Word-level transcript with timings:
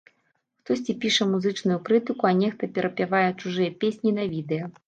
Хтосьці 0.59 0.95
піша 1.03 1.27
музычную 1.33 1.77
крытыку, 1.89 2.23
а 2.31 2.33
нехта 2.41 2.73
перапявае 2.79 3.23
чужыя 3.45 3.71
песні 3.85 4.19
на 4.21 4.31
відэа. 4.37 4.65